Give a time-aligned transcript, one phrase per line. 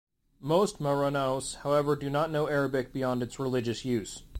[0.39, 4.23] Most Maranaos, however, do not know Arabic beyond its religious use.